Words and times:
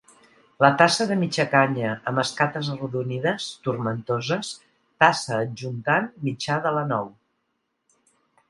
La 0.63 0.69
tassa 0.77 1.05
de 1.11 1.17
mitja 1.23 1.43
canya 1.51 1.91
amb 2.11 2.21
escates 2.23 2.71
arrodonides, 2.75 3.49
tomentoses, 3.67 4.51
tassa 5.05 5.39
adjuntant 5.45 6.11
mitjà 6.29 6.61
de 6.67 6.77
la 6.79 6.87
nou. 6.95 7.13